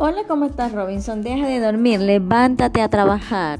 Hola, 0.00 0.22
¿cómo 0.28 0.44
estás 0.44 0.70
Robinson? 0.70 1.22
Deja 1.22 1.48
de 1.48 1.58
dormir, 1.58 1.98
levántate 1.98 2.82
a 2.82 2.88
trabajar. 2.88 3.58